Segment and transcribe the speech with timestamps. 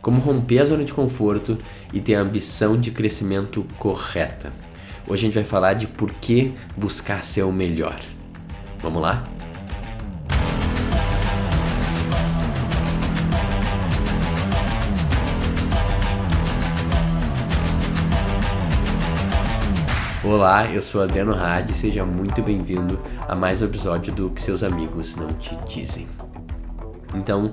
[0.00, 1.58] Como romper a zona de conforto
[1.92, 4.52] e ter a ambição de crescimento correta.
[5.08, 7.98] Hoje a gente vai falar de por que buscar ser o melhor.
[8.80, 9.28] Vamos lá?
[20.22, 24.42] Olá, eu sou Adriano Hadi e seja muito bem-vindo a mais um episódio do Que
[24.42, 26.06] Seus Amigos Não Te Dizem.
[27.14, 27.52] Então,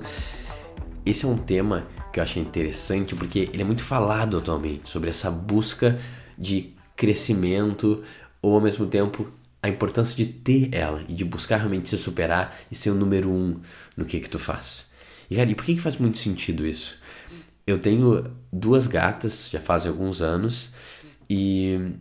[1.04, 1.86] esse é um tema
[2.16, 5.98] que eu achei interessante porque ele é muito falado atualmente sobre essa busca
[6.38, 8.02] de crescimento
[8.40, 9.30] ou ao mesmo tempo
[9.62, 13.28] a importância de ter ela e de buscar realmente se superar e ser o número
[13.28, 13.60] um
[13.94, 14.90] no que que tu faz.
[15.30, 16.98] E cara, e por que, que faz muito sentido isso?
[17.66, 20.72] Eu tenho duas gatas, já fazem alguns anos,
[21.28, 21.92] e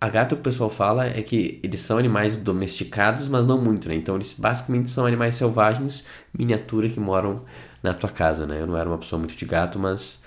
[0.00, 3.88] a gata que o pessoal fala é que eles são animais domesticados, mas não muito,
[3.88, 3.96] né?
[3.96, 7.42] Então eles basicamente são animais selvagens, miniatura, que moram
[7.82, 8.60] na tua casa, né?
[8.60, 10.18] Eu não era uma pessoa muito de gato, mas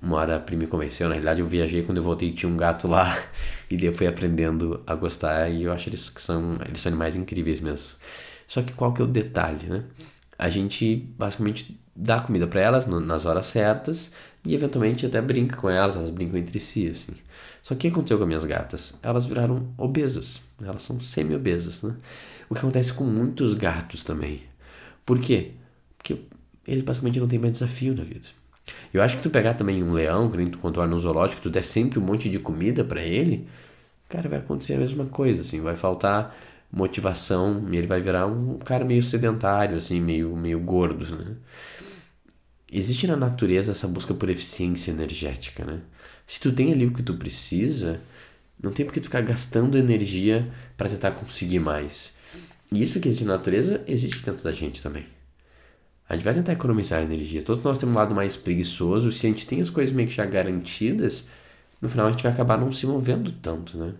[0.00, 1.08] uma hora a prima me convenceu.
[1.08, 3.16] Na realidade, eu viajei quando eu voltei tinha um gato lá
[3.70, 6.90] e daí eu fui aprendendo a gostar e eu acho eles que são eles são
[6.90, 7.94] animais incríveis mesmo.
[8.46, 9.84] Só que qual que é o detalhe, né?
[10.38, 14.12] A gente basicamente dá comida para elas nas horas certas
[14.44, 17.12] e eventualmente até brinca com elas, elas brincam entre si assim.
[17.60, 18.94] Só que o que aconteceu com as minhas gatas?
[19.02, 21.94] Elas viraram obesas, elas são semi-obesas, né?
[22.48, 24.42] O que acontece com muitos gatos também.
[25.04, 25.52] Por quê?
[25.98, 26.18] Porque
[26.68, 28.28] eles basicamente não têm mais desafio na vida.
[28.92, 31.64] Eu acho que tu pegar também um leão, que tu controla no zoológico, tu der
[31.64, 33.48] sempre um monte de comida para ele,
[34.08, 36.36] cara, vai acontecer a mesma coisa, assim, vai faltar
[36.70, 41.36] motivação e ele vai virar um cara meio sedentário, assim, meio, meio gordo, né?
[42.70, 45.80] Existe na natureza essa busca por eficiência energética, né?
[46.26, 47.98] Se tu tem ali o que tu precisa,
[48.62, 50.46] não tem por que tu ficar gastando energia
[50.76, 52.14] para tentar conseguir mais.
[52.70, 55.06] E isso que existe na natureza existe dentro da gente também.
[56.08, 57.42] A gente vai tentar economizar energia.
[57.42, 59.12] Todos nós temos um lado mais preguiçoso.
[59.12, 61.28] Se a gente tem as coisas meio que já garantidas,
[61.80, 63.92] no final a gente vai acabar não se movendo tanto, né?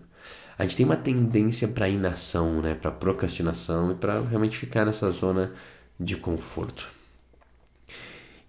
[0.57, 2.75] A gente tem uma tendência para inação, né?
[2.75, 5.53] Para procrastinação e para realmente ficar nessa zona
[5.99, 6.87] de conforto.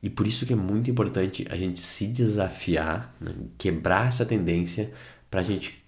[0.03, 3.35] E por isso que é muito importante a gente se desafiar, né?
[3.59, 4.93] quebrar essa tendência
[5.31, 5.85] para a gente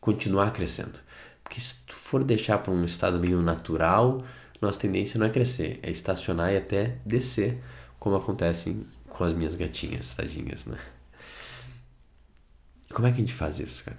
[0.00, 0.98] continuar crescendo.
[1.44, 4.22] Porque se tu for deixar para um estado meio natural,
[4.62, 7.58] nossa tendência não é crescer, é estacionar e até descer,
[7.98, 10.78] como acontece com as minhas gatinhas, tadinhas, né?
[12.92, 13.98] Como é que a gente faz isso, cara?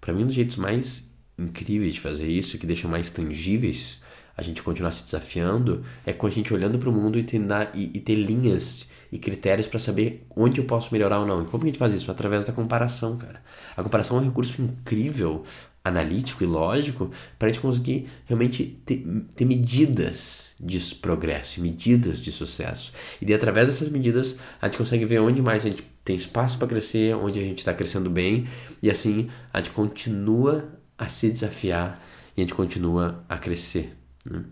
[0.00, 4.02] Para mim, um dos jeitos mais incríveis de fazer isso, que deixam mais tangíveis
[4.36, 7.40] a gente continuar se desafiando, é com a gente olhando para o mundo e ter,
[7.74, 11.42] e, e ter linhas e critérios para saber onde eu posso melhorar ou não.
[11.42, 12.10] E como a gente faz isso?
[12.10, 13.42] Através da comparação, cara.
[13.76, 15.44] A comparação é um recurso incrível
[15.86, 19.04] analítico e lógico para a gente conseguir realmente ter,
[19.34, 22.92] ter, medidas de progresso, medidas de sucesso.
[23.20, 26.58] E de através dessas medidas a gente consegue ver onde mais a gente tem espaço
[26.58, 28.46] para crescer, onde a gente está crescendo bem
[28.82, 32.02] e assim a gente continua a se desafiar
[32.36, 33.96] e a gente continua a crescer.
[34.28, 34.44] Né?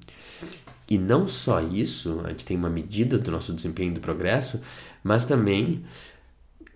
[0.88, 4.60] E não só isso, a gente tem uma medida do nosso desempenho e do progresso,
[5.02, 5.82] mas também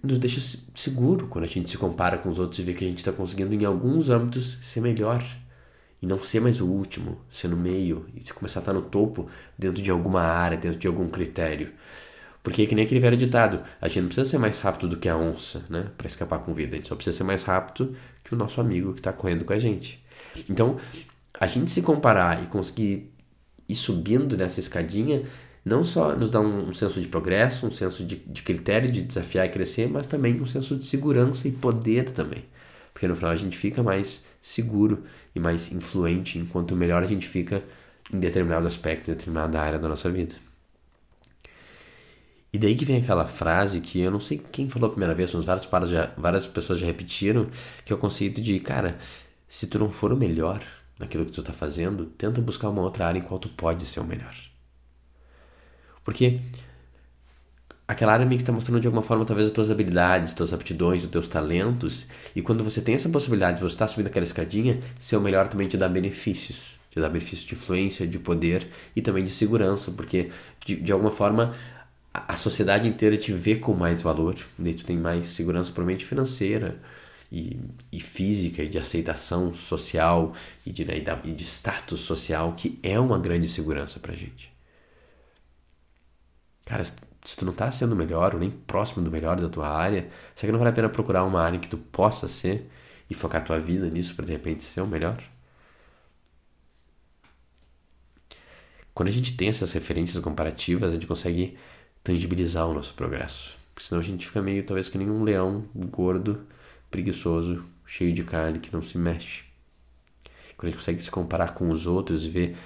[0.03, 0.41] nos deixa
[0.75, 3.12] seguro quando a gente se compara com os outros e vê que a gente está
[3.12, 5.25] conseguindo em alguns âmbitos ser melhor
[6.00, 8.82] e não ser mais o último, ser no meio e se começar a estar no
[8.82, 9.28] topo
[9.59, 11.72] dentro de alguma área, dentro de algum critério.
[12.42, 14.97] Porque é que nem aquele velho ditado, a gente não precisa ser mais rápido do
[14.97, 17.97] que a onça, né, para escapar com vida, a gente só precisa ser mais rápido
[18.22, 20.03] que o nosso amigo que está correndo com a gente.
[20.48, 20.76] Então,
[21.38, 23.12] a gente se comparar e conseguir
[23.69, 25.25] ir subindo nessa escadinha
[25.64, 29.46] não só nos dá um, senso de progresso, um senso de, de, critério de desafiar
[29.46, 32.44] e crescer, mas também um senso de segurança e poder também.
[32.92, 35.04] Porque no final a gente fica mais seguro
[35.34, 37.62] e mais influente, enquanto melhor a gente fica
[38.12, 40.34] em determinado aspecto, em determinada área da nossa vida.
[42.52, 45.32] E daí que vem aquela frase que eu não sei quem falou a primeira vez,
[45.34, 47.48] mas várias, já, várias pessoas já repetiram,
[47.84, 48.98] que é o conceito de, cara,
[49.47, 50.62] se tu não for o melhor
[50.98, 54.00] naquilo que tu tá fazendo, tenta buscar uma outra área em qual tu pode ser
[54.00, 54.34] o melhor.
[56.08, 56.41] Porque
[57.86, 61.04] aquela área meio que está mostrando de alguma forma talvez as tuas habilidades, tuas aptidões,
[61.04, 62.06] os teus talentos.
[62.34, 65.21] E quando você tem essa possibilidade de você estar tá subindo aquela escadinha, ser o
[65.21, 66.80] melhor também te dá benefícios.
[66.91, 70.30] Te dá benefícios de influência, de poder e também de segurança, porque
[70.65, 71.54] de, de alguma forma
[72.15, 76.06] a, a sociedade inteira te vê com mais valor, daí tu tem mais segurança provavelmente
[76.06, 76.80] financeira
[77.30, 77.60] e,
[77.92, 80.33] e física e de aceitação social
[80.65, 84.56] e de, né, e de status social, que é uma grande segurança pra gente.
[86.68, 90.10] Cara, se tu não tá sendo melhor ou nem próximo do melhor da tua área,
[90.34, 92.70] será que não vale a pena procurar uma área em que tu possa ser
[93.09, 95.18] e focar tua vida nisso para de repente ser o melhor?
[98.92, 101.56] Quando a gente tem essas referências comparativas, a gente consegue
[102.04, 103.56] tangibilizar o nosso progresso.
[103.74, 106.47] Porque senão a gente fica meio, talvez, que nem um leão gordo,
[106.91, 109.44] preguiçoso, cheio de carne, que não se mexe.
[110.54, 112.56] Quando a gente consegue se comparar com os outros e ver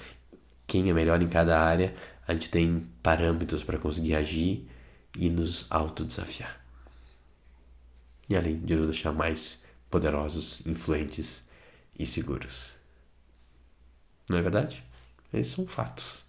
[0.66, 1.94] quem é melhor em cada área,
[2.26, 4.68] a gente tem parâmetros para conseguir agir
[5.16, 6.60] e nos autodesafiar.
[8.28, 11.48] E além de nos deixar mais poderosos, influentes
[11.98, 12.74] e seguros.
[14.28, 14.82] Não é verdade?
[15.32, 16.24] Esses são fatos.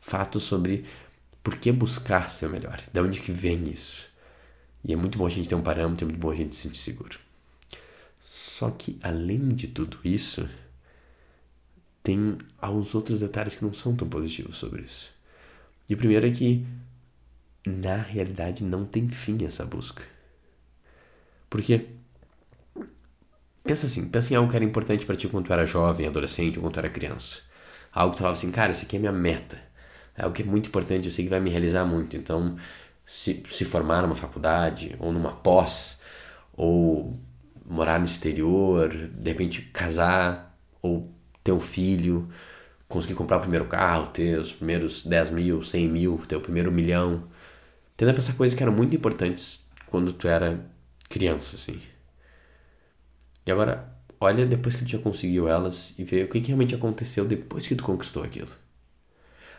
[0.00, 0.84] Fatos sobre
[1.42, 4.06] por que buscar ser melhor, de onde que vem isso.
[4.84, 6.62] E é muito bom a gente ter um parâmetro, é muito bom a gente se
[6.62, 7.18] sentir seguro.
[8.24, 10.48] Só que além de tudo isso,
[12.02, 15.11] tem alguns outros detalhes que não são tão positivos sobre isso.
[15.92, 16.64] E o primeiro é que
[17.66, 20.02] na realidade não tem fim essa busca.
[21.50, 21.86] Porque
[23.62, 26.56] pensa assim, pensa em algo que era importante para ti quando tu era jovem, adolescente
[26.56, 27.40] ou quando tu era criança.
[27.92, 29.62] Algo que tu falava assim, cara, isso aqui é minha meta.
[30.16, 32.16] É algo que é muito importante, eu sei que vai me realizar muito.
[32.16, 32.56] Então,
[33.04, 36.00] se, se formar numa faculdade ou numa pós,
[36.54, 37.20] ou
[37.66, 41.12] morar no exterior, de repente casar, ou
[41.44, 42.30] ter um filho,
[42.92, 46.70] conseguir comprar o primeiro carro, ter os primeiros 10 mil, 100 mil, ter o primeiro
[46.70, 47.24] milhão.
[47.96, 50.64] Tenta pensar coisas que eram muito importantes quando tu era
[51.08, 51.80] criança, assim.
[53.46, 56.74] E agora, olha depois que tu já conseguiu elas e vê o que, que realmente
[56.74, 58.50] aconteceu depois que tu conquistou aquilo.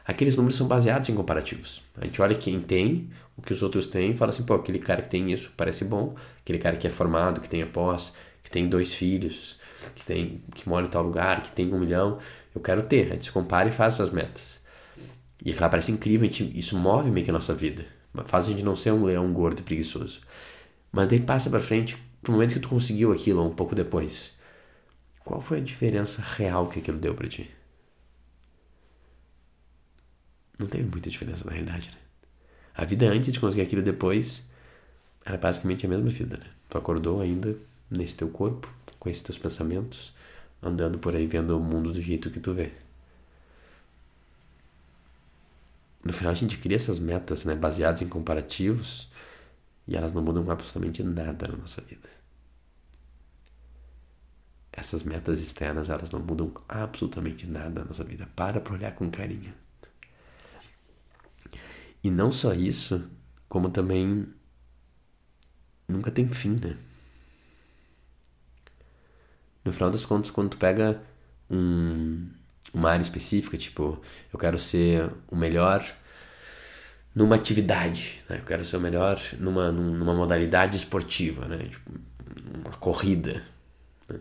[0.06, 1.82] Aqueles números são baseados em comparativos.
[1.98, 4.80] A gente olha quem tem, o que os outros têm, e fala assim, pô, aquele
[4.80, 8.14] cara que tem isso parece bom, aquele cara que é formado, que tem a pós,
[8.44, 9.58] que tem dois filhos,
[9.92, 12.20] que tem que mora em tal lugar, que tem um milhão,
[12.54, 13.08] eu quero ter.
[13.08, 14.64] A gente se compara e faz essas metas.
[15.44, 17.86] E aquela parece incrível, gente, isso move meio que a nossa vida.
[18.26, 20.22] Faz a gente não ser um leão gordo e preguiçoso.
[20.92, 24.34] Mas daí passa para frente, pro momento que tu conseguiu aquilo, um pouco depois.
[25.26, 27.50] Qual foi a diferença real que aquilo deu para ti?
[30.60, 31.98] Não teve muita diferença na realidade, né?
[32.76, 34.50] A vida antes de conseguir aquilo depois
[35.26, 36.46] era basicamente a mesma vida, né?
[36.70, 37.56] Tu acordou ainda
[37.90, 38.72] nesse teu corpo,
[39.04, 40.16] com esses teus pensamentos,
[40.62, 42.72] andando por aí vendo o mundo do jeito que tu vê.
[46.02, 49.12] No final a gente cria essas metas, né, baseadas em comparativos,
[49.86, 52.08] e elas não mudam absolutamente nada na nossa vida.
[54.72, 58.26] Essas metas externas, elas não mudam absolutamente nada na nossa vida.
[58.38, 59.54] Para para olhar com carinho.
[62.02, 63.06] E não só isso,
[63.50, 64.34] como também
[65.90, 66.78] nunca tem fim, né?
[69.64, 71.02] No final das contas, quando tu pega
[71.50, 72.28] um,
[72.74, 74.02] uma área específica, tipo,
[74.32, 75.86] eu quero ser o melhor
[77.16, 78.40] numa atividade, né?
[78.40, 81.70] eu quero ser o melhor numa, numa modalidade esportiva, né?
[81.70, 81.92] Tipo,
[82.56, 83.44] uma corrida.
[84.10, 84.20] Né?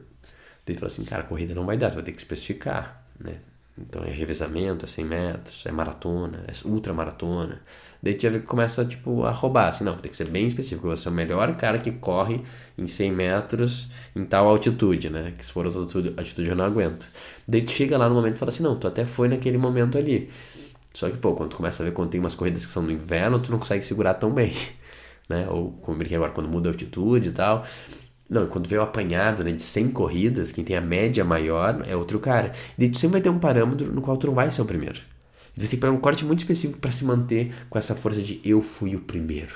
[0.65, 3.41] Tu fala assim, cara, corrida não vai dar, tu vai ter que especificar, né?
[3.77, 7.61] Então é revezamento, é 100 metros, é maratona, é ultramaratona.
[8.03, 10.89] Daí tu já começa tipo, a roubar, assim, não, tem que ser bem específico.
[10.89, 12.43] Você é o melhor cara que corre
[12.77, 15.33] em 100 metros em tal altitude, né?
[15.39, 15.81] Que se for outra
[16.19, 17.09] altitude, eu não aguento.
[17.47, 19.97] Daí tu chega lá no momento e fala assim, não, tu até foi naquele momento
[19.97, 20.29] ali.
[20.93, 22.91] Só que, pô, quando tu começa a ver quando tem umas corridas que são no
[22.91, 24.53] inverno, tu não consegue segurar tão bem,
[25.29, 25.47] né?
[25.49, 27.65] Ou como eu brinquei agora, quando muda a altitude e tal.
[28.33, 31.95] Não, quando veio o apanhado né, de 100 corridas, quem tem a média maior é
[31.95, 32.53] outro cara.
[32.79, 34.99] E tu sempre vai ter um parâmetro no qual tu não vai ser o primeiro.
[35.55, 38.41] Você tem que pegar um corte muito específico para se manter com essa força de
[38.43, 39.53] eu fui o primeiro.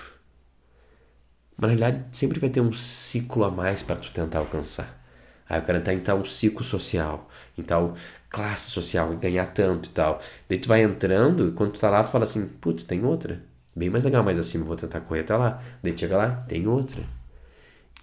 [1.57, 5.03] Mas na realidade sempre vai ter um ciclo a mais para tu tentar alcançar.
[5.49, 7.95] Aí eu quero entrar em tal ciclo social, em tal
[8.29, 10.21] classe social, e ganhar tanto e tal.
[10.51, 13.41] Daí tu vai entrando e quando tu tá lá, tu fala assim, putz, tem outra.
[13.75, 15.63] Bem mais legal mais acima, vou tentar correr até lá.
[15.83, 17.03] Daí chega lá, tem outra.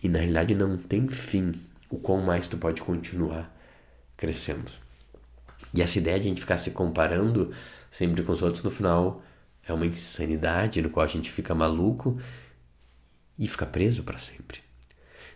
[0.03, 1.53] E na realidade não tem fim
[1.89, 3.49] o quão mais tu pode continuar
[4.17, 4.69] crescendo.
[5.73, 7.51] E essa ideia de a gente ficar se comparando
[7.89, 9.23] sempre com os outros, no final
[9.65, 12.19] é uma insanidade no qual a gente fica maluco
[13.39, 14.59] e fica preso para sempre.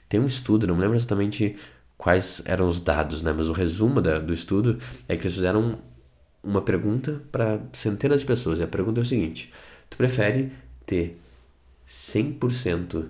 [0.09, 1.55] Tem um estudo, não me lembro exatamente
[1.97, 3.33] quais eram os dados, né?
[3.33, 5.79] mas o resumo da, do estudo é que eles fizeram
[6.43, 8.59] uma pergunta para centenas de pessoas.
[8.59, 9.51] E a pergunta é o seguinte:
[9.89, 10.51] tu prefere
[10.85, 11.19] ter
[11.87, 13.05] 100%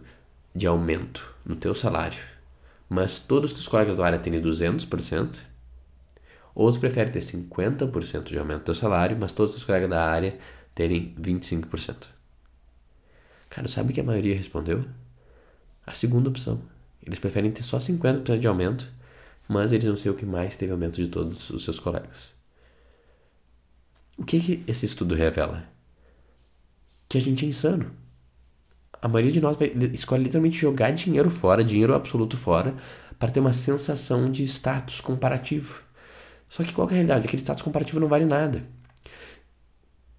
[0.57, 2.19] de aumento no teu salário,
[2.89, 5.39] mas todos os teus colegas da área têm 200%,
[6.55, 10.03] ou tu prefere ter 50% de aumento do teu salário, mas todos os colegas da
[10.03, 10.35] área
[10.73, 12.07] terem 25%.
[13.51, 14.83] Cara, sabe que a maioria respondeu?
[15.85, 16.59] A segunda opção.
[17.05, 18.91] Eles preferem ter só 50% de aumento,
[19.47, 22.33] mas eles não sei o que mais teve aumento de todos os seus colegas.
[24.17, 25.69] O que, que esse estudo revela?
[27.07, 27.95] Que a gente é insano
[29.01, 32.75] a maioria de nós vai, escolhe literalmente jogar dinheiro fora, dinheiro absoluto fora,
[33.19, 35.81] para ter uma sensação de status comparativo.
[36.49, 37.25] Só que qual é a realidade?
[37.27, 38.63] Aquele status comparativo não vale nada.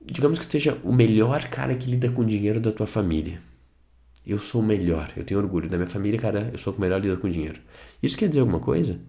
[0.04, 3.40] Digamos que seja o melhor cara que lida com dinheiro da tua família.
[4.26, 7.00] eu sou o melhor, eu tenho orgulho da minha família, cara, eu sou o melhor
[7.00, 7.60] lidando com dinheiro.
[8.02, 9.00] Isso quer dizer alguma coisa?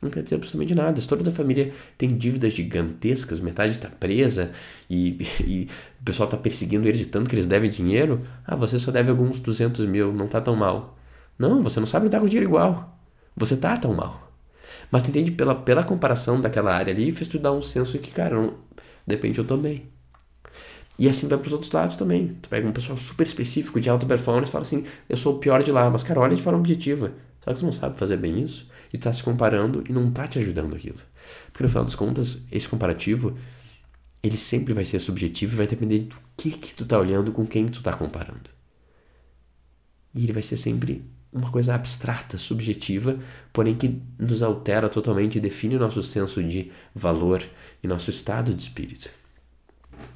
[0.00, 1.00] Não quer dizer absolutamente nada.
[1.00, 4.52] Se toda a família tem dívidas gigantescas, metade está presa
[4.88, 5.68] e, e,
[6.00, 9.10] o pessoal está perseguindo eles de tanto que eles devem dinheiro, ah, você só deve
[9.10, 10.96] alguns 200 mil, não tá tão mal.
[11.38, 12.98] Não, você não sabe lidar com dinheiro igual.
[13.36, 14.32] Você tá tão mal.
[14.90, 18.10] Mas tu entende pela, pela comparação daquela área ali, fez tu dar um senso que,
[18.10, 18.54] cara, não,
[19.06, 19.88] de repente eu tô bem.
[20.98, 22.36] E assim vai para os outros lados também.
[22.42, 25.38] Tu pega um pessoal super específico de alta performance e fala assim: eu sou o
[25.38, 27.12] pior de lá, mas cara, olha de forma objetiva.
[27.48, 28.68] Será que tu não sabe fazer bem isso?
[28.92, 30.98] E tu tá se comparando e não tá te ajudando aquilo.
[31.50, 33.38] Porque no final das contas, esse comparativo,
[34.22, 37.46] ele sempre vai ser subjetivo e vai depender do que que tu tá olhando com
[37.46, 38.50] quem tu tá comparando.
[40.14, 41.02] E ele vai ser sempre
[41.32, 43.18] uma coisa abstrata, subjetiva,
[43.50, 47.42] porém que nos altera totalmente e define o nosso senso de valor
[47.82, 49.08] e nosso estado de espírito.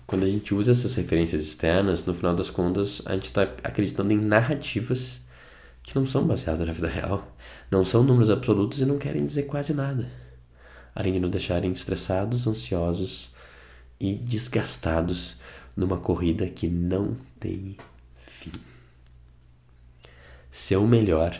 [0.07, 4.12] Quando a gente usa essas referências externas, no final das contas, a gente está acreditando
[4.12, 5.22] em narrativas
[5.83, 7.37] que não são baseadas na vida real,
[7.71, 10.11] não são números absolutos e não querem dizer quase nada,
[10.95, 13.31] além de nos deixarem estressados, ansiosos
[13.99, 15.37] e desgastados
[15.77, 17.77] numa corrida que não tem
[18.27, 18.53] fim.
[20.51, 21.39] Ser o melhor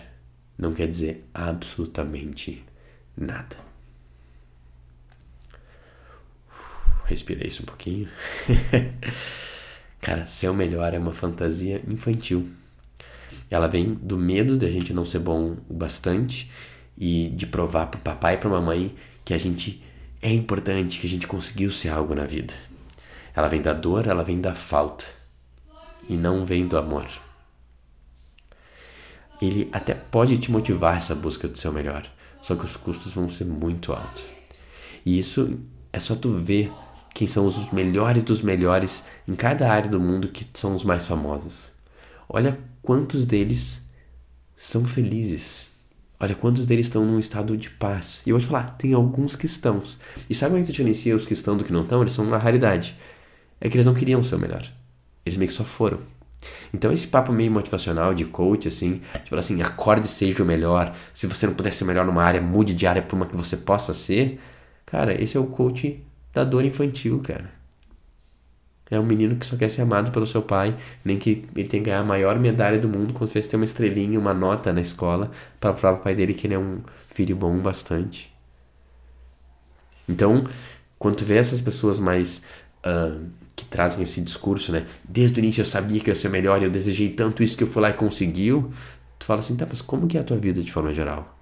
[0.57, 2.65] não quer dizer absolutamente
[3.17, 3.57] nada.
[7.05, 8.09] Respira isso um pouquinho.
[10.01, 12.51] Cara, ser o melhor é uma fantasia infantil.
[13.53, 16.51] Ela vem do medo de a gente não ser bom o bastante
[16.97, 18.95] e de provar pro papai e pra mamãe
[19.25, 19.83] que a gente
[20.21, 22.55] é importante, que a gente conseguiu ser algo na vida.
[23.35, 25.05] Ela vem da dor, ela vem da falta
[26.09, 27.07] e não vem do amor
[29.43, 32.07] ele até pode te motivar essa busca do seu melhor,
[32.41, 34.23] só que os custos vão ser muito altos.
[35.05, 35.59] E isso
[35.93, 36.73] é só tu ver
[37.13, 41.07] quem são os melhores dos melhores em cada área do mundo que são os mais
[41.07, 41.72] famosos.
[42.35, 43.91] Olha quantos deles
[44.57, 45.73] são felizes.
[46.19, 48.23] Olha quantos deles estão num estado de paz.
[48.25, 49.83] E eu vou te falar, tem alguns que estão.
[50.31, 52.01] E sabe que tu diferencia os que estão do que não estão?
[52.01, 52.97] Eles são uma raridade.
[53.61, 54.67] É que eles não queriam ser o melhor.
[55.27, 55.99] Eles meio que só foram.
[56.73, 60.47] Então esse papo meio motivacional de coach, assim, de falar assim, acorde e seja o
[60.47, 60.95] melhor.
[61.13, 63.59] Se você não puder ser melhor numa área, mude de área para uma que você
[63.59, 64.41] possa ser.
[64.87, 67.62] Cara, esse é o coach da dor infantil, cara.
[68.93, 71.83] É um menino que só quer ser amado pelo seu pai, nem que ele tenha
[71.83, 74.83] que ganhar a maior medalha do mundo quando fez ter uma estrelinha, uma nota na
[74.83, 78.31] escola, para provar pro pai dele que ele é um filho bom bastante.
[80.07, 80.47] Então,
[80.99, 82.45] quando tu vê essas pessoas mais
[82.85, 83.25] uh,
[83.57, 84.85] que trazem esse discurso, né?
[85.03, 87.57] Desde o início eu sabia que eu ia ser melhor e eu desejei tanto isso
[87.57, 88.71] que eu fui lá e conseguiu.
[89.19, 91.39] Tu fala assim, tá, mas como que é a tua vida de forma geral?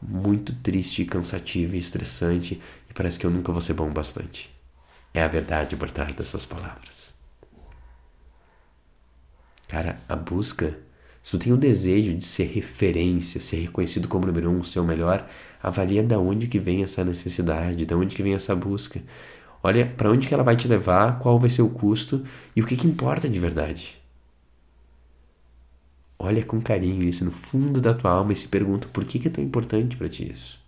[0.00, 4.55] Muito triste, cansativa e estressante e parece que eu nunca vou ser bom bastante.
[5.16, 7.14] É a verdade por trás dessas palavras.
[9.66, 10.78] Cara, a busca,
[11.22, 14.84] se tu tem o desejo de ser referência, ser reconhecido como número um, ser o
[14.84, 15.26] melhor,
[15.62, 19.02] avalia da onde que vem essa necessidade, da onde que vem essa busca.
[19.62, 22.22] Olha para onde que ela vai te levar, qual vai ser o custo
[22.54, 23.98] e o que, que importa de verdade.
[26.18, 29.28] Olha com carinho isso no fundo da tua alma e se pergunta por que, que
[29.28, 30.65] é tão importante para ti isso.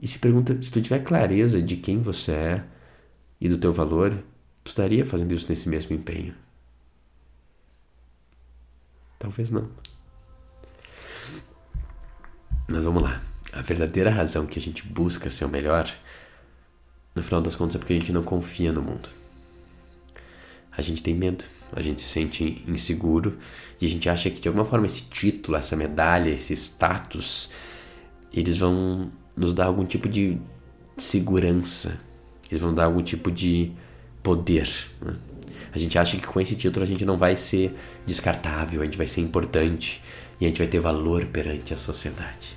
[0.00, 2.64] E se pergunta, se tu tiver clareza de quem você é
[3.40, 4.12] e do teu valor,
[4.62, 6.34] tu estaria fazendo isso nesse mesmo empenho?
[9.18, 9.68] Talvez não.
[12.68, 13.22] Mas vamos lá.
[13.52, 15.90] A verdadeira razão que a gente busca ser o melhor
[17.14, 19.08] no final das contas é porque a gente não confia no mundo.
[20.70, 23.38] A gente tem medo, a gente se sente inseguro
[23.80, 27.50] e a gente acha que de alguma forma esse título, essa medalha, esse status,
[28.30, 30.38] eles vão nos dar algum tipo de
[30.96, 32.00] segurança,
[32.50, 33.72] eles vão dar algum tipo de
[34.22, 34.68] poder.
[35.00, 35.14] Né?
[35.72, 37.76] A gente acha que com esse título a gente não vai ser
[38.06, 40.02] descartável, a gente vai ser importante
[40.40, 42.56] e a gente vai ter valor perante a sociedade.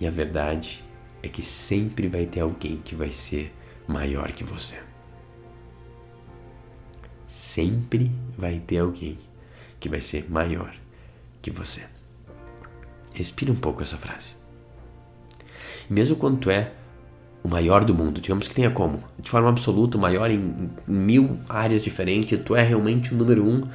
[0.00, 0.84] E a verdade
[1.22, 3.54] é que sempre vai ter alguém que vai ser
[3.86, 4.82] maior que você.
[7.28, 9.18] Sempre vai ter alguém
[9.78, 10.74] que vai ser maior
[11.40, 11.86] que você.
[13.14, 14.36] Respira um pouco essa frase.
[15.88, 16.72] E mesmo quando tu é
[17.42, 20.54] o maior do mundo, digamos que tenha como, de forma absoluta, o maior em
[20.86, 23.68] mil áreas diferentes, tu é realmente o número um,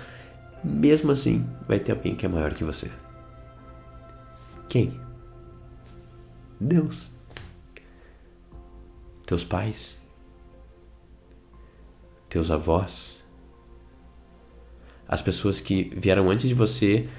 [0.63, 2.89] mesmo assim vai ter alguém que é maior que você.
[4.70, 5.00] Quem?
[6.60, 7.17] Deus
[9.27, 10.01] teus pais,
[12.29, 13.20] teus avós,
[15.06, 17.10] as pessoas que vieram antes de você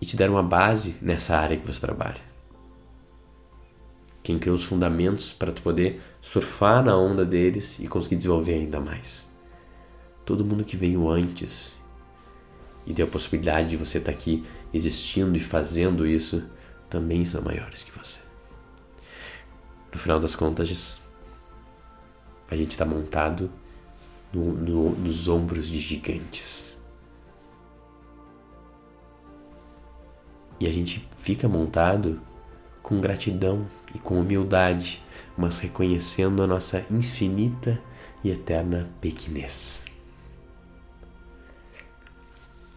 [0.00, 2.20] e te deram uma base nessa área que você trabalha.
[4.22, 8.80] Quem criou os fundamentos para tu poder surfar na onda deles e conseguir desenvolver ainda
[8.80, 9.26] mais.
[10.24, 11.78] todo mundo que veio antes
[12.84, 16.44] e deu a possibilidade de você estar tá aqui existindo e fazendo isso
[16.90, 18.18] também são maiores que você.
[19.92, 21.00] No final das contas,
[22.50, 23.50] a gente está montado
[24.32, 26.75] no, no, nos ombros de gigantes.
[30.58, 32.20] E a gente fica montado
[32.82, 35.02] com gratidão e com humildade,
[35.36, 37.80] mas reconhecendo a nossa infinita
[38.22, 39.82] e eterna pequenez.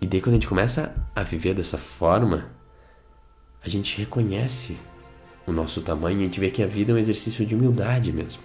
[0.02, 2.50] E daí, quando a gente começa a viver dessa forma,
[3.64, 4.78] a gente reconhece
[5.46, 8.12] o nosso tamanho e a gente vê que a vida é um exercício de humildade
[8.12, 8.42] mesmo.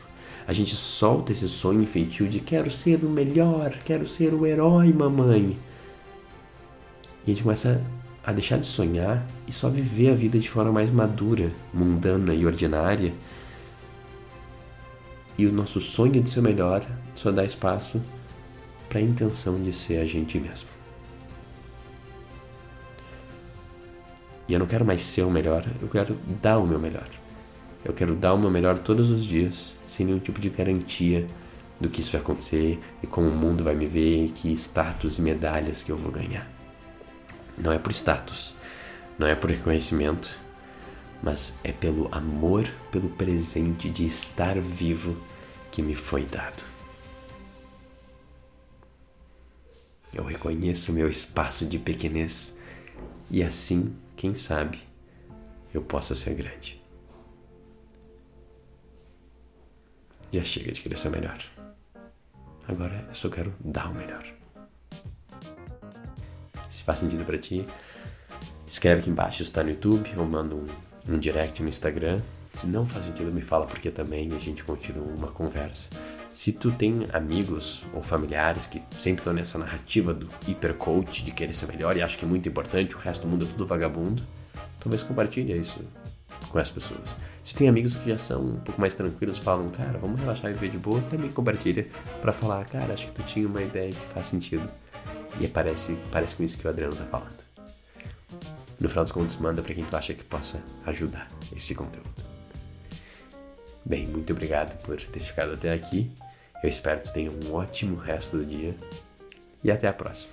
[0.47, 4.93] A gente solta esse sonho infantil de quero ser o melhor, quero ser o herói,
[4.93, 5.57] mamãe.
[7.27, 7.83] E a gente começa
[8.27, 12.47] a deixar de sonhar e só viver a vida de forma mais madura, mundana e
[12.47, 13.13] ordinária.
[15.37, 18.01] E o nosso sonho de ser melhor só dá espaço
[18.89, 20.69] para a intenção de ser a gente mesmo.
[24.49, 27.09] E eu não quero mais ser o melhor, eu quero dar o meu melhor.
[27.85, 31.27] Eu quero dar o meu melhor todos os dias, sem nenhum tipo de garantia
[31.81, 35.19] do que isso vai acontecer e como o mundo vai me ver e que status
[35.19, 36.54] e medalhas que eu vou ganhar.
[37.57, 38.55] Não é por status,
[39.19, 40.39] não é por reconhecimento,
[41.23, 45.17] mas é pelo amor, pelo presente de estar vivo
[45.71, 46.63] que me foi dado.
[50.13, 52.57] Eu reconheço meu espaço de pequenez
[53.31, 54.79] e assim, quem sabe,
[55.73, 56.81] eu possa ser grande.
[60.33, 61.39] Já chega de querer ser melhor.
[62.67, 64.44] Agora eu só quero dar o melhor.
[66.85, 67.65] Faz sentido para ti,
[68.67, 70.65] escreve aqui embaixo se está no YouTube ou manda um,
[71.09, 72.21] um direct no Instagram.
[72.53, 75.89] Se não faz sentido, me fala porque também a gente continua uma conversa.
[76.33, 81.53] Se tu tem amigos ou familiares que sempre estão nessa narrativa do hipercoach, de querer
[81.53, 84.23] ser melhor e acha que é muito importante, o resto do mundo é tudo vagabundo,
[84.79, 85.81] talvez compartilhe isso
[86.51, 87.01] com as pessoas.
[87.43, 90.55] Se tem amigos que já são um pouco mais tranquilos, falam, cara, vamos relaxar e
[90.55, 91.89] viver de boa, também compartilha
[92.21, 94.69] para falar, cara, acho que tu tinha uma ideia que faz sentido.
[95.41, 97.45] E parece, parece com isso que o Adriano tá falando.
[98.81, 102.11] No final dos contos, manda para quem tu acha que possa ajudar esse conteúdo.
[103.85, 106.11] Bem, muito obrigado por ter ficado até aqui.
[106.63, 108.75] Eu espero que tu tenha um ótimo resto do dia
[109.63, 110.33] e até a próxima.